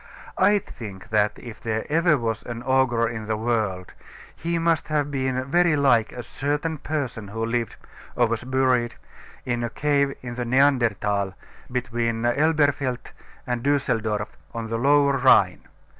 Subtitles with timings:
[0.39, 3.93] I think that, if ever there was an ogre in the world,
[4.35, 7.75] he must have been very like a certain person who lived,
[8.15, 8.95] or was buried,
[9.45, 11.35] in a cave in the Neanderthal,
[11.71, 13.11] between Elberfeld
[13.45, 15.67] and Dusseldorf, on the Lower Rhine.